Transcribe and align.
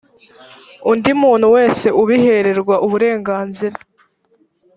undi 0.91 1.11
muntu 1.21 1.47
wese 1.55 1.85
ubihererwa 2.01 2.75
uburenganzira 2.85 3.77